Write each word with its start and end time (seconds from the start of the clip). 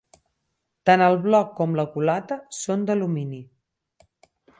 Tant 0.89 1.03
el 1.07 1.17
bloc 1.25 1.51
com 1.59 1.75
la 1.79 1.85
culata 1.97 2.39
són 2.61 2.87
d'alumini. 2.89 3.43